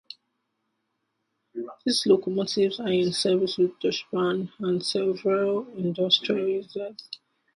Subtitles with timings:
[1.85, 6.97] These locomotives are in service with Deutsche Bahn, and several industrial users.